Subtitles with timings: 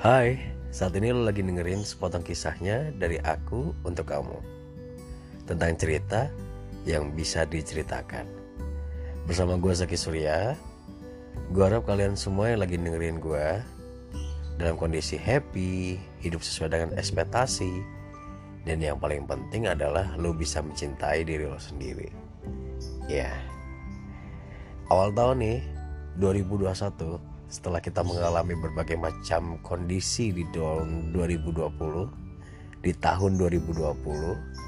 [0.00, 0.40] Hai,
[0.72, 4.40] saat ini lo lagi dengerin sepotong kisahnya dari aku untuk kamu.
[5.44, 6.32] Tentang cerita
[6.88, 8.24] yang bisa diceritakan.
[9.28, 10.56] Bersama gue Zaki Surya
[11.52, 13.60] Gue harap kalian semua yang lagi dengerin gue
[14.56, 17.68] Dalam kondisi happy, hidup sesuai dengan ekspektasi
[18.64, 22.08] Dan yang paling penting adalah lo bisa mencintai diri lo sendiri.
[23.04, 23.36] Ya.
[24.88, 25.60] Awal tahun nih,
[26.16, 34.60] 2021 setelah kita mengalami berbagai macam kondisi di tahun 2020 di tahun 2020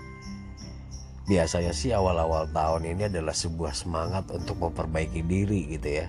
[1.30, 6.06] biasanya sih awal-awal tahun ini adalah sebuah semangat untuk memperbaiki diri gitu ya.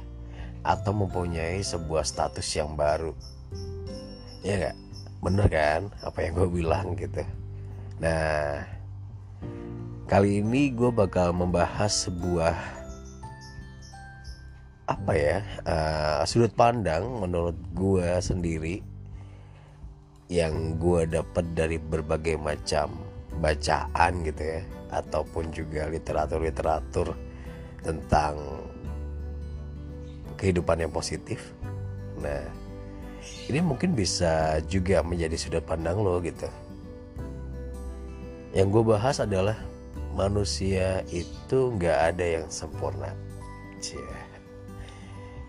[0.63, 3.11] Atau mempunyai sebuah status yang baru.
[4.43, 4.77] Ya gak?
[5.23, 7.23] bener kan apa yang gue bilang gitu?
[8.03, 8.67] Nah
[10.11, 12.82] kali ini gue bakal membahas sebuah
[14.83, 18.83] apa ya uh, sudut pandang menurut gue sendiri
[20.27, 22.91] yang gue dapat dari berbagai macam
[23.39, 27.15] bacaan gitu ya ataupun juga literatur-literatur
[27.81, 28.35] tentang
[30.37, 31.53] kehidupan yang positif.
[32.19, 32.43] Nah,
[33.47, 36.47] ini mungkin bisa juga menjadi sudut pandang lo gitu.
[38.53, 39.57] Yang gue bahas adalah
[40.13, 43.09] manusia itu nggak ada yang sempurna.
[43.81, 44.22] Cie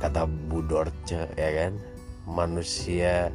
[0.05, 1.73] kata Budorce ya kan?
[2.29, 3.33] Manusia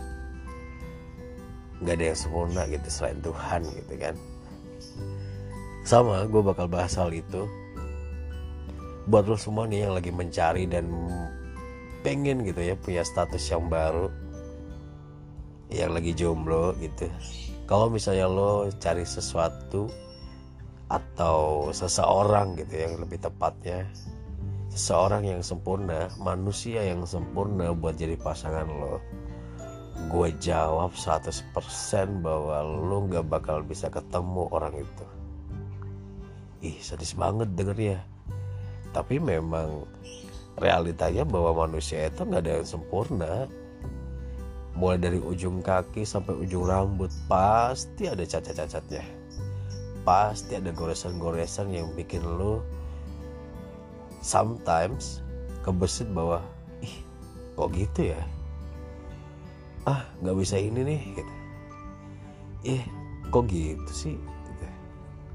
[1.81, 4.15] nggak ada yang sempurna gitu selain Tuhan gitu kan.
[5.81, 7.49] Sama gue bakal bahas hal itu.
[9.09, 10.85] Buat lo semua nih yang lagi mencari dan
[12.05, 14.13] pengen gitu ya punya status yang baru
[15.73, 17.09] yang lagi jomblo gitu.
[17.65, 19.89] Kalau misalnya lo cari sesuatu
[20.89, 23.85] atau seseorang gitu yang lebih tepatnya
[24.79, 29.03] seorang yang sempurna manusia yang sempurna buat jadi pasangan lo.
[30.07, 31.51] Gue jawab 100%
[32.23, 35.05] bahwa lo gak bakal bisa ketemu orang itu.
[36.63, 37.99] Ih sadis banget dengernya
[38.89, 39.85] tapi memang
[40.57, 43.33] realitanya bahwa manusia itu gak ada yang sempurna.
[44.79, 49.03] Mulai dari ujung kaki sampai ujung rambut pasti ada cacat-cacatnya.
[50.07, 52.63] Pasti ada goresan-goresan yang bikin lo
[54.19, 55.23] sometimes
[55.63, 56.43] kebesit bahwa
[56.83, 56.95] ih
[57.55, 58.21] kok gitu ya?
[59.87, 61.33] Ah nggak bisa ini nih gitu.
[62.75, 62.83] Ih
[63.31, 64.15] kok gitu sih?
[64.15, 64.65] Gitu.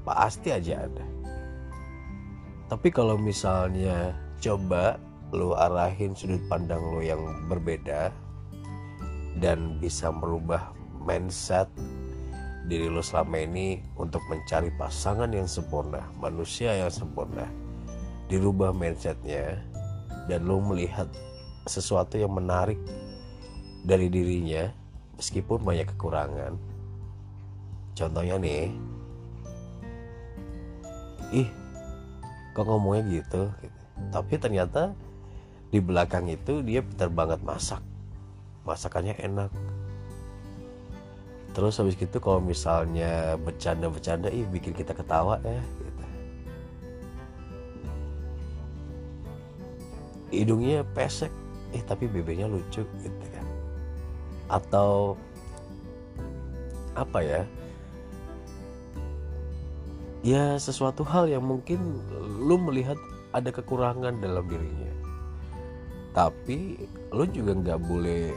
[0.05, 1.05] pasti aja ada.
[2.69, 5.01] Tapi kalau misalnya coba
[5.33, 8.13] lu arahin sudut pandang lu yang berbeda
[9.41, 10.69] dan bisa merubah
[11.01, 11.65] mindset
[12.69, 17.64] diri lu selama ini untuk mencari pasangan yang sempurna, manusia yang sempurna
[18.25, 19.61] dirubah mindsetnya
[20.25, 21.05] dan lo melihat
[21.69, 22.77] sesuatu yang menarik
[23.85, 24.69] dari dirinya
[25.17, 26.57] meskipun banyak kekurangan.
[27.95, 28.73] Contohnya nih
[31.33, 31.49] ih
[32.57, 33.49] kok ngomongnya gitu,
[34.09, 34.93] tapi ternyata
[35.69, 37.81] di belakang itu dia pintar banget masak.
[38.65, 39.51] Masakannya enak.
[41.55, 45.63] Terus habis gitu kalau misalnya bercanda-bercanda ih bikin kita ketawa ya
[50.43, 51.31] hidungnya pesek.
[51.71, 53.45] Eh tapi bebeknya lucu gitu kan.
[54.51, 55.19] Atau
[56.95, 57.41] apa ya?
[60.25, 62.01] Ya sesuatu hal yang mungkin
[62.41, 62.97] lu melihat
[63.35, 64.93] ada kekurangan dalam dirinya.
[66.15, 66.79] Tapi
[67.11, 68.31] lu juga nggak boleh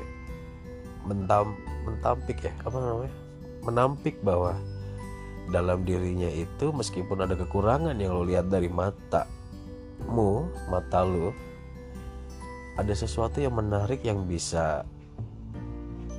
[1.06, 1.54] mentam
[1.86, 3.14] mentampik ya apa namanya?
[3.64, 4.58] Menampik bahwa
[5.48, 11.32] dalam dirinya itu meskipun ada kekurangan yang lo lihat dari matamu mata lu
[12.78, 14.86] ada sesuatu yang menarik yang bisa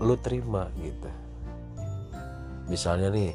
[0.03, 1.07] lu terima gitu.
[2.67, 3.31] Misalnya nih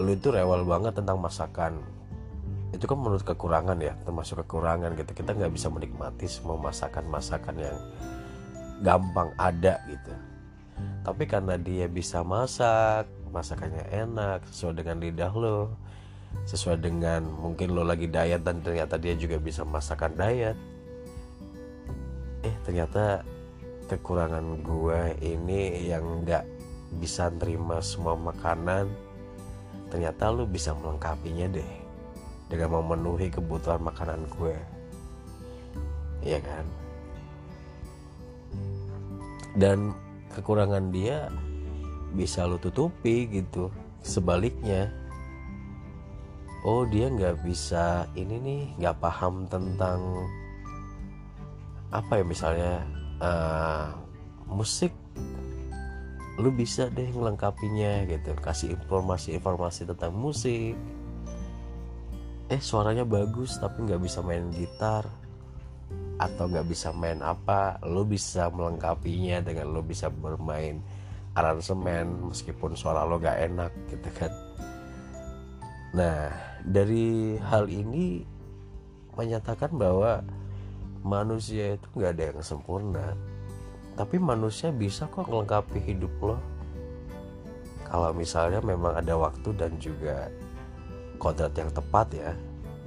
[0.00, 1.84] lu itu rewel banget tentang masakan.
[2.72, 5.12] Itu kan menurut kekurangan ya termasuk kekurangan gitu.
[5.12, 7.76] Kita nggak bisa menikmati semua masakan-masakan yang
[8.80, 10.12] gampang ada gitu.
[11.04, 15.76] Tapi karena dia bisa masak masakannya enak sesuai dengan lidah lo
[16.48, 20.56] sesuai dengan mungkin lo lagi diet dan ternyata dia juga bisa masakan diet
[22.46, 23.26] eh ternyata
[23.90, 26.44] kekurangan gue ini yang nggak
[27.02, 28.86] bisa terima semua makanan
[29.90, 31.72] ternyata lu bisa melengkapinya deh
[32.46, 34.54] dengan memenuhi kebutuhan makanan gue
[36.26, 36.66] iya kan?
[39.56, 39.94] Dan
[40.34, 41.30] kekurangan dia
[42.12, 43.70] bisa lu tutupi gitu
[44.02, 44.90] sebaliknya.
[46.66, 50.26] Oh dia nggak bisa ini nih nggak paham tentang
[51.96, 52.84] apa ya misalnya
[53.24, 53.96] uh,
[54.52, 54.92] musik
[56.36, 58.36] lu bisa deh melengkapinya gitu.
[58.36, 60.76] Kasih informasi-informasi tentang musik.
[62.52, 65.08] Eh suaranya bagus tapi nggak bisa main gitar
[66.20, 67.80] atau nggak bisa main apa.
[67.88, 70.84] Lu bisa melengkapinya dengan lu bisa bermain
[71.36, 74.32] aransemen meskipun suara lo gak enak gitu kan.
[75.96, 76.32] Nah
[76.64, 78.24] dari hal ini
[79.16, 80.24] menyatakan bahwa
[81.06, 83.14] manusia itu nggak ada yang sempurna.
[83.94, 86.36] Tapi manusia bisa kok melengkapi hidup lo.
[87.86, 90.26] Kalau misalnya memang ada waktu dan juga
[91.22, 92.30] kodrat yang tepat ya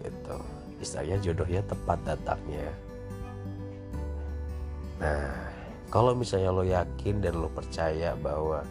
[0.04, 0.36] gitu.
[0.84, 2.68] Istilahnya jodohnya tepat datangnya.
[5.00, 5.32] Nah
[5.88, 8.62] kalau misalnya lo yakin dan lo percaya bahwa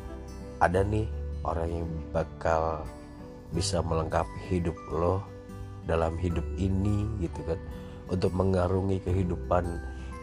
[0.61, 1.09] ada nih
[1.43, 2.85] orang yang bakal
[3.51, 5.25] bisa melengkapi hidup lo
[5.89, 7.57] dalam hidup ini gitu kan
[8.09, 9.65] untuk mengarungi kehidupan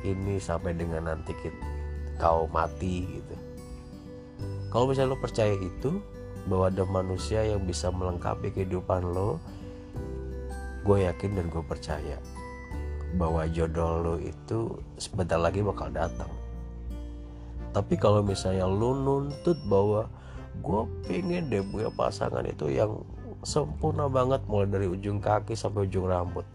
[0.05, 1.65] ini sampai dengan nanti kita
[2.21, 3.35] kau mati gitu.
[4.71, 5.99] Kalau misalnya lo percaya itu
[6.45, 9.39] bahwa ada manusia yang bisa melengkapi kehidupan lo
[10.85, 12.21] gue yakin dan gue percaya
[13.17, 16.29] bahwa jodoh lo itu sebentar lagi bakal datang.
[17.71, 20.07] Tapi kalau misalnya lo nuntut bahwa
[20.63, 23.03] gue pengen deh punya pasangan itu yang
[23.43, 26.47] sempurna banget mulai dari ujung kaki sampai ujung rambut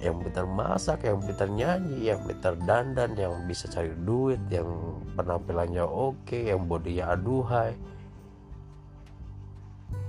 [0.00, 4.68] yang pintar masak, yang pintar nyanyi, yang pintar dandan, yang bisa cari duit, yang
[5.16, 7.72] penampilannya oke, yang bodinya aduhai.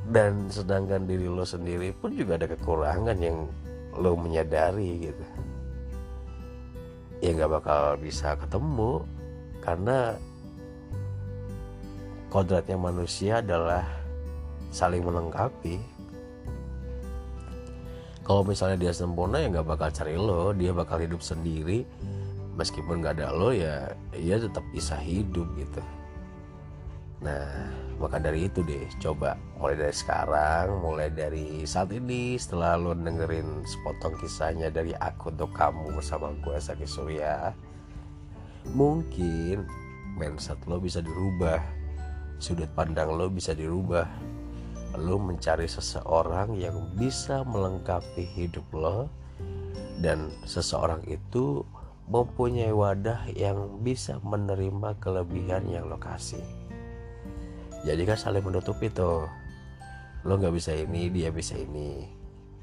[0.07, 3.47] Dan sedangkan diri lo sendiri pun juga ada kekurangan yang
[3.95, 5.25] lo menyadari gitu.
[7.23, 9.03] Ya nggak bakal bisa ketemu
[9.63, 10.15] karena
[12.29, 13.83] kodratnya manusia adalah
[14.69, 15.96] saling melengkapi
[18.27, 20.51] kalau misalnya dia sempurna ya nggak bakal cari lo.
[20.51, 21.87] Dia bakal hidup sendiri.
[22.59, 25.79] Meskipun nggak ada lo ya dia tetap bisa hidup gitu.
[27.23, 32.93] Nah maka dari itu deh coba mulai dari sekarang mulai dari saat ini setelah lo
[32.93, 37.57] dengerin sepotong kisahnya dari aku untuk kamu bersama gue Saki Surya
[38.69, 39.65] mungkin
[40.13, 41.57] mindset lo bisa dirubah
[42.37, 44.05] sudut pandang lo bisa dirubah
[44.95, 49.11] lo mencari seseorang yang bisa melengkapi hidup lo
[49.99, 51.67] dan seseorang itu
[52.07, 56.43] mempunyai wadah yang bisa menerima kelebihan yang lo kasih.
[57.83, 59.27] Jadi kan saling menutupi tuh.
[60.23, 62.07] Lo nggak bisa ini dia bisa ini.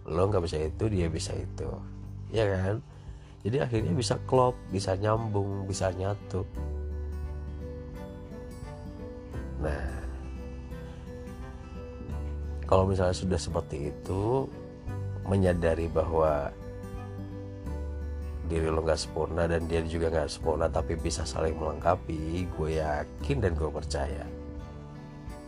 [0.09, 1.69] Lo nggak bisa itu dia bisa itu.
[2.32, 2.81] Ya kan?
[3.44, 6.49] Jadi akhirnya bisa klop bisa nyambung bisa nyatu.
[9.61, 9.94] Nah
[12.64, 14.49] kalau misalnya sudah seperti itu
[15.25, 16.52] menyadari bahwa
[18.44, 23.37] diri lo nggak sempurna dan dia juga nggak sempurna tapi bisa saling melengkapi gue yakin
[23.40, 24.28] dan gue percaya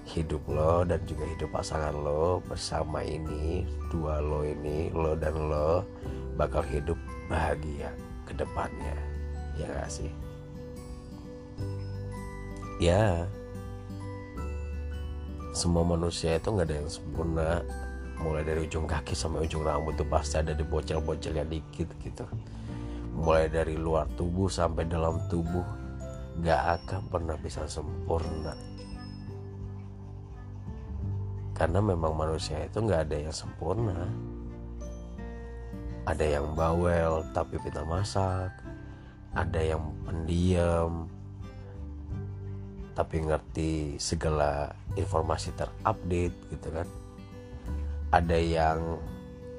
[0.07, 5.83] hidup lo dan juga hidup pasangan lo bersama ini dua lo ini lo dan lo
[6.39, 6.97] bakal hidup
[7.27, 7.91] bahagia
[8.29, 8.95] ke depannya.
[9.57, 10.13] Ya gak sih?
[12.77, 13.25] Ya
[15.57, 17.65] semua manusia itu nggak ada yang sempurna.
[18.21, 22.29] Mulai dari ujung kaki sampai ujung rambut itu pasti ada di bocel-bocelnya dikit gitu.
[23.17, 25.65] Mulai dari luar tubuh sampai dalam tubuh
[26.45, 28.53] nggak akan pernah bisa sempurna.
[31.57, 34.05] Karena memang manusia itu nggak ada yang sempurna.
[36.05, 38.53] Ada yang bawel tapi pintar masak.
[39.33, 41.09] Ada yang pendiam
[42.97, 46.89] tapi ngerti segala informasi terupdate gitu kan.
[48.09, 48.81] Ada yang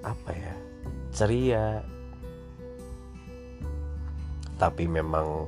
[0.01, 0.55] apa ya
[1.13, 1.85] ceria.
[4.57, 5.45] Tapi memang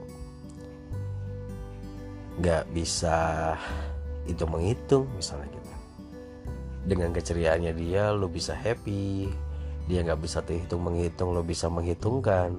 [2.37, 3.57] nggak bisa
[4.29, 5.73] itu menghitung misalnya gitu.
[6.85, 9.33] Dengan keceriaannya dia lo bisa happy.
[9.89, 12.53] Dia nggak bisa terhitung menghitung lo bisa menghitungkan.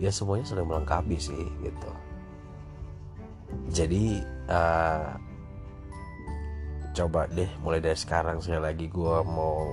[0.00, 2.03] Ya semuanya sudah melengkapi sih gitu
[3.74, 5.18] jadi uh,
[6.94, 9.66] coba deh mulai dari sekarang saya lagi gue mau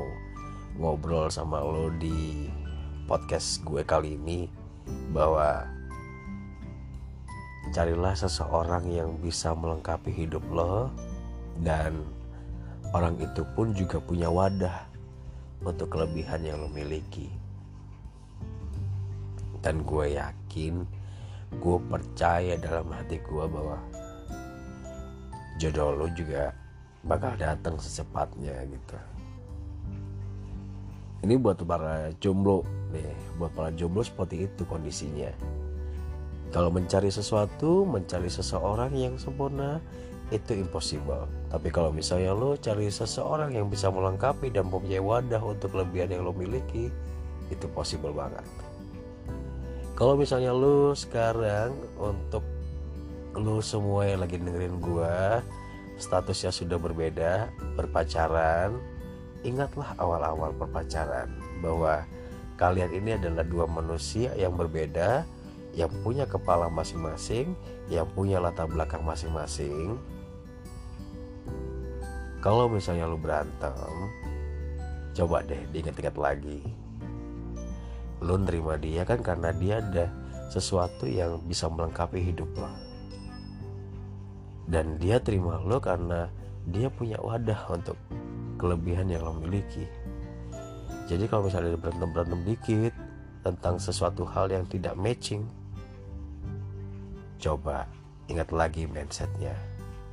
[0.81, 2.49] ngobrol sama lo di
[3.05, 4.49] podcast gue kali ini
[5.13, 5.69] bahwa
[7.69, 10.89] carilah seseorang yang bisa melengkapi hidup lo
[11.61, 12.01] dan
[12.97, 14.89] orang itu pun juga punya wadah
[15.61, 17.29] untuk kelebihan yang lo miliki.
[19.61, 21.00] Dan gue yakin
[21.59, 23.75] gue percaya dalam hati gue bahwa
[25.59, 26.55] jodoh lo juga
[27.03, 28.97] bakal datang secepatnya gitu.
[31.21, 33.05] Ini buat para jomblo nih
[33.37, 35.29] buat para jomblo seperti itu kondisinya.
[36.49, 39.77] Kalau mencari sesuatu mencari seseorang yang sempurna
[40.31, 41.27] itu impossible.
[41.51, 46.23] Tapi kalau misalnya lo cari seseorang yang bisa melengkapi dan mempunyai wadah untuk kelebihan yang
[46.23, 46.87] lo miliki
[47.51, 48.47] itu possible banget
[50.01, 52.41] kalau misalnya lo sekarang untuk
[53.37, 55.45] lo semua yang lagi dengerin gua
[56.01, 58.81] statusnya sudah berbeda berpacaran
[59.45, 61.29] ingatlah awal-awal berpacaran
[61.61, 62.01] bahwa
[62.57, 65.21] kalian ini adalah dua manusia yang berbeda
[65.77, 67.55] yang punya kepala masing-masing,
[67.87, 69.95] yang punya latar belakang masing-masing.
[72.43, 73.93] Kalau misalnya lu berantem,
[75.15, 76.80] coba deh diingat-ingat lagi.
[78.21, 80.05] Lu nerima dia kan karena dia ada
[80.53, 82.71] sesuatu yang bisa melengkapi hidup lo.
[84.69, 86.29] Dan dia terima lo karena
[86.69, 87.97] dia punya wadah untuk
[88.61, 89.83] kelebihan yang lo miliki.
[91.09, 92.93] Jadi kalau misalnya berantem-berantem dikit
[93.41, 95.43] tentang sesuatu hal yang tidak matching,
[97.41, 97.89] Coba
[98.29, 99.57] ingat lagi mindsetnya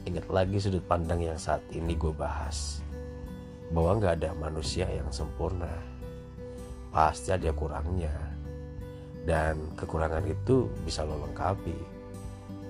[0.08, 2.80] Ingat lagi sudut pandang yang saat ini gue bahas
[3.68, 5.68] Bahwa gak ada manusia yang sempurna
[6.90, 8.14] Pasti ada kurangnya.
[9.24, 11.98] Dan kekurangan itu bisa lo lengkapi.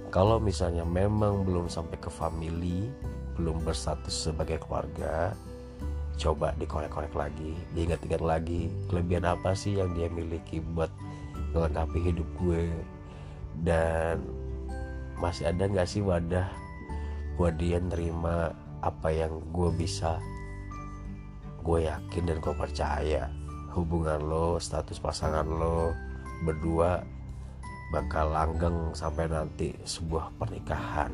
[0.09, 2.89] Kalau misalnya memang belum sampai ke family
[3.37, 5.37] Belum berstatus sebagai keluarga
[6.17, 10.89] Coba dikorek-korek lagi Diingat-ingat lagi Kelebihan apa sih yang dia miliki buat
[11.53, 12.73] melengkapi hidup gue?
[13.61, 14.25] Dan
[15.19, 16.47] masih ada nggak sih wadah
[17.35, 20.23] buat dia nerima apa yang gue bisa
[21.63, 23.27] gue yakin dan gue percaya
[23.73, 25.93] hubungan lo status pasangan lo
[26.45, 27.03] berdua
[27.89, 31.13] bakal langgeng sampai nanti sebuah pernikahan.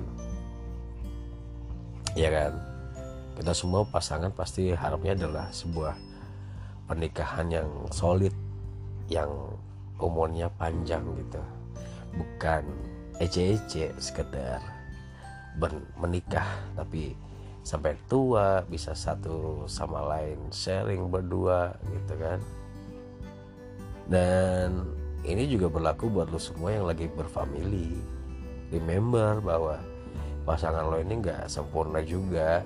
[2.19, 2.53] Ya kan?
[3.35, 5.95] Kita semua pasangan pasti harapnya adalah sebuah
[6.87, 8.35] pernikahan yang solid
[9.11, 9.31] yang
[9.99, 11.43] umurnya panjang gitu.
[12.15, 12.63] Bukan
[13.19, 14.63] ece-ece sekedar
[15.99, 17.15] menikah tapi
[17.65, 22.39] sampai tua bisa satu sama lain sharing berdua gitu kan.
[24.05, 24.85] Dan
[25.25, 27.97] ini juga berlaku buat lo semua yang lagi berfamili.
[28.69, 29.81] Remember bahwa
[30.45, 32.61] pasangan lo ini nggak sempurna juga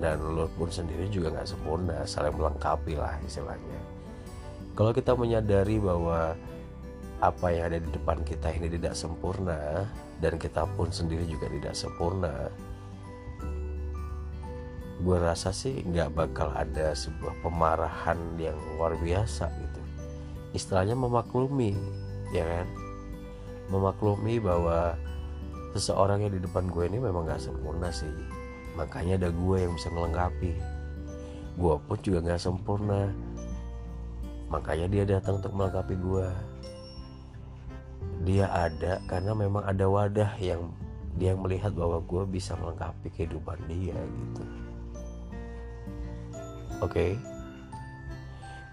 [0.00, 3.80] dan lo pun sendiri juga nggak sempurna saling melengkapi lah istilahnya.
[4.72, 6.32] Kalau kita menyadari bahwa
[7.22, 9.84] apa yang ada di depan kita ini tidak sempurna
[10.18, 12.48] dan kita pun sendiri juga tidak sempurna
[15.04, 19.80] gue rasa sih nggak bakal ada sebuah pemarahan yang luar biasa gitu.
[20.56, 21.76] Istilahnya memaklumi
[22.32, 22.66] ya kan?
[23.68, 24.96] Memaklumi bahwa
[25.76, 28.08] seseorang yang di depan gue ini memang nggak sempurna sih.
[28.80, 30.56] Makanya ada gue yang bisa melengkapi
[31.54, 33.12] gue pun juga nggak sempurna.
[34.48, 36.28] Makanya dia datang untuk melengkapi gue
[38.24, 40.72] dia ada karena memang ada wadah yang
[41.20, 44.63] dia melihat bahwa gue bisa melengkapi kehidupan dia gitu
[46.84, 46.92] oke.
[46.92, 47.12] Okay?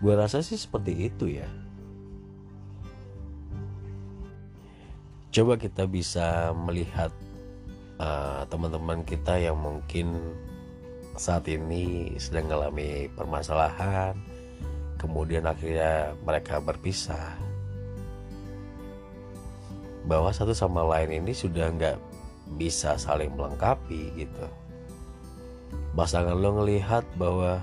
[0.02, 1.46] gue rasa sih seperti itu ya.
[5.32, 7.14] Coba kita bisa melihat
[8.02, 10.18] uh, teman-teman kita yang mungkin
[11.16, 14.18] saat ini sedang mengalami permasalahan
[14.98, 17.38] kemudian akhirnya mereka berpisah.
[20.10, 21.98] Bahwa satu sama lain ini sudah nggak
[22.58, 24.46] bisa saling melengkapi gitu.
[25.94, 27.62] Pasangan lo ngelihat bahwa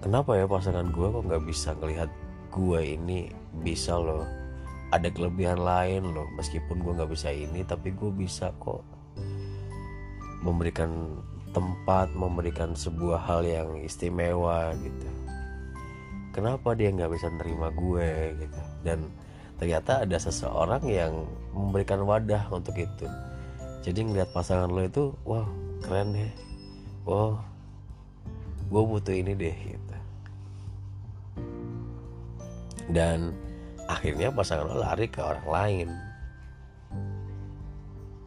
[0.00, 2.10] kenapa ya pasangan gue kok nggak bisa ngelihat
[2.50, 3.30] gue ini
[3.62, 4.26] bisa loh?
[4.90, 6.26] Ada kelebihan lain loh.
[6.34, 8.82] Meskipun gue nggak bisa ini tapi gue bisa kok
[10.40, 11.20] memberikan
[11.52, 15.08] tempat memberikan sebuah hal yang istimewa gitu.
[16.34, 18.60] Kenapa dia nggak bisa nerima gue gitu?
[18.82, 19.10] Dan
[19.60, 23.06] ternyata ada seseorang yang memberikan wadah untuk itu.
[23.80, 25.48] Jadi ngeliat pasangan lo itu wah
[25.80, 26.32] keren deh
[27.08, 27.40] wah
[28.70, 29.89] gue butuh ini deh gitu
[32.90, 33.34] dan
[33.90, 35.88] akhirnya pasangan lo lari ke orang lain.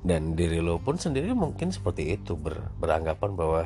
[0.04, 3.62] Dan diri lo pun sendiri mungkin seperti itu ber, beranggapan bahwa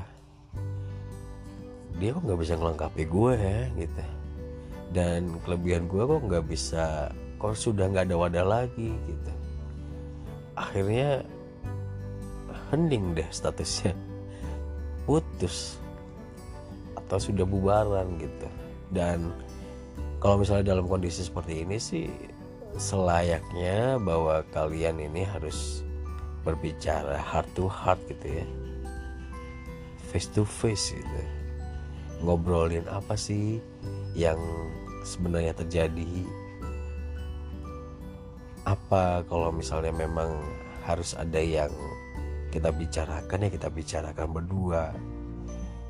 [1.98, 4.04] dia kok nggak bisa ngelengkapi gue ya gitu.
[4.94, 7.10] Dan kelebihan gue kok nggak bisa
[7.42, 9.32] kok sudah nggak ada wadah lagi gitu.
[10.54, 11.26] Akhirnya
[12.70, 13.98] hening deh statusnya.
[15.10, 15.82] Putus.
[16.94, 18.48] Atau sudah bubaran gitu.
[18.94, 19.34] Dan
[20.18, 22.10] kalau misalnya dalam kondisi seperti ini sih
[22.78, 25.86] selayaknya bahwa kalian ini harus
[26.46, 28.46] berbicara heart to heart gitu ya.
[30.10, 31.22] Face to face gitu.
[32.24, 33.62] Ngobrolin apa sih
[34.18, 34.40] yang
[35.06, 36.26] sebenarnya terjadi?
[38.66, 40.34] Apa kalau misalnya memang
[40.88, 41.70] harus ada yang
[42.50, 44.96] kita bicarakan ya kita bicarakan berdua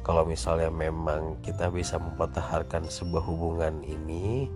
[0.07, 4.47] kalau misalnya memang kita bisa mempertahankan sebuah hubungan ini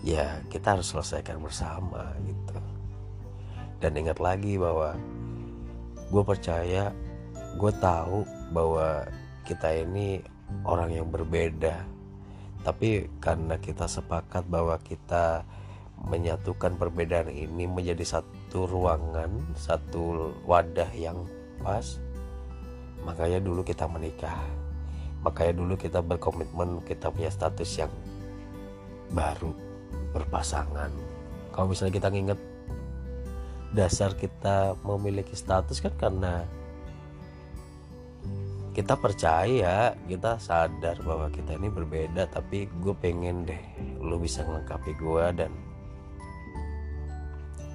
[0.00, 2.56] ya kita harus selesaikan bersama gitu
[3.84, 4.96] dan ingat lagi bahwa
[6.08, 6.88] gue percaya
[7.60, 9.04] gue tahu bahwa
[9.44, 10.24] kita ini
[10.64, 11.84] orang yang berbeda
[12.64, 15.44] tapi karena kita sepakat bahwa kita
[16.06, 21.26] menyatukan perbedaan ini menjadi satu ruangan, satu wadah yang
[21.58, 21.98] pas.
[23.02, 24.38] Makanya dulu kita menikah.
[25.26, 27.92] Makanya dulu kita berkomitmen kita punya status yang
[29.10, 29.50] baru
[30.14, 30.90] berpasangan.
[31.50, 32.40] Kalau misalnya kita nginget
[33.74, 36.46] dasar kita memiliki status kan karena
[38.72, 43.60] kita percaya kita sadar bahwa kita ini berbeda tapi gue pengen deh
[44.00, 45.50] lo bisa melengkapi gue dan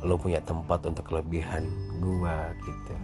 [0.03, 1.63] lo punya tempat untuk kelebihan
[2.03, 2.95] gua gitu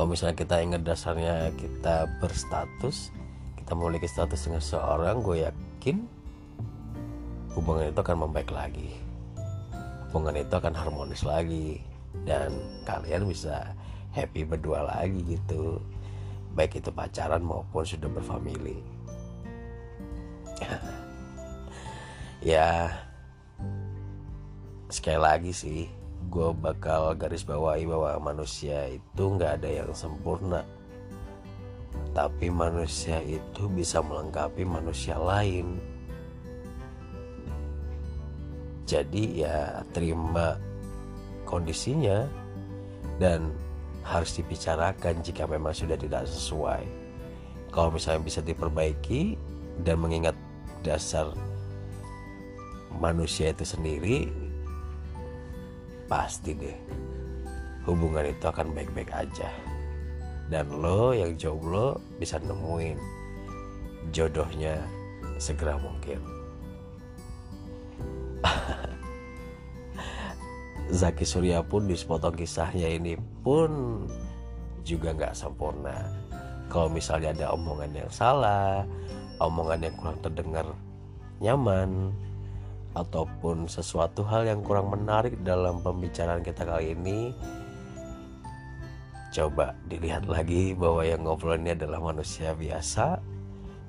[0.00, 3.12] kalau misalnya kita ingat dasarnya kita berstatus
[3.60, 6.08] kita memiliki status dengan seorang gue yakin
[7.52, 8.96] hubungan itu akan membaik lagi.
[10.08, 11.84] Hubungan itu akan harmonis lagi.
[12.24, 12.56] Dan
[12.88, 13.76] kalian bisa
[14.16, 15.84] happy berdua lagi gitu.
[16.56, 18.80] Baik itu pacaran maupun sudah berfamili.
[22.40, 22.88] Ya
[24.88, 25.92] sekali lagi sih
[26.28, 30.60] gue bakal garis bawahi bahwa manusia itu nggak ada yang sempurna.
[32.12, 35.80] Tapi manusia itu bisa melengkapi manusia lain.
[38.84, 40.58] Jadi ya terima
[41.46, 42.26] kondisinya
[43.22, 43.54] dan
[44.02, 46.82] harus dibicarakan jika memang sudah tidak sesuai.
[47.70, 49.38] Kalau misalnya bisa diperbaiki
[49.86, 50.34] dan mengingat
[50.82, 51.30] dasar
[52.98, 54.28] manusia itu sendiri
[56.10, 56.74] pasti deh.
[57.86, 59.46] Hubungan itu akan baik-baik aja.
[60.50, 62.98] Dan lo yang jomblo bisa nemuin
[64.10, 64.82] jodohnya
[65.38, 66.18] segera mungkin.
[70.90, 73.14] Zaki Surya pun di sepotong kisahnya ini
[73.46, 74.02] pun
[74.82, 76.02] juga nggak sempurna.
[76.66, 78.82] Kalau misalnya ada omongan yang salah
[79.40, 80.66] omongan yang kurang terdengar
[81.40, 82.12] nyaman
[82.94, 87.30] ataupun sesuatu hal yang kurang menarik dalam pembicaraan kita kali ini
[89.30, 93.22] coba dilihat lagi bahwa yang ngobrol ini adalah manusia biasa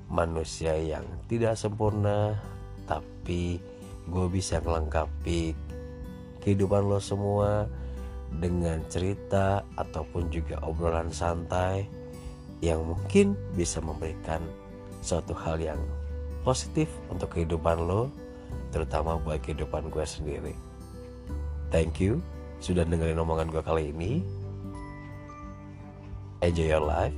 [0.06, 2.38] manusia yang tidak sempurna
[2.86, 3.58] tapi
[4.06, 5.50] gue bisa melengkapi
[6.46, 7.66] kehidupan lo semua
[8.38, 11.86] dengan cerita ataupun juga obrolan santai
[12.62, 14.38] yang mungkin bisa memberikan
[15.02, 15.80] suatu hal yang
[16.46, 18.21] positif untuk kehidupan lo
[18.72, 20.54] terutama buat kehidupan gue sendiri.
[21.68, 22.24] Thank you
[22.58, 24.24] sudah dengerin omongan gue kali ini.
[26.42, 27.14] Enjoy your life.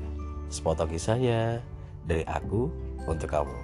[0.52, 1.64] Sepotong kisahnya
[2.04, 2.68] dari aku
[3.08, 3.63] untuk kamu.